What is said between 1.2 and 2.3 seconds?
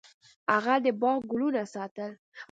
ګلونه ساتل.